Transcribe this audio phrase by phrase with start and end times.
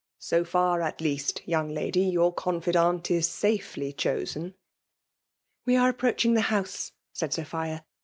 [0.17, 4.55] So far, at least, young lady, your confidant is safely chosen."
[5.67, 7.85] We are approacfaing the house, said Si^ phia.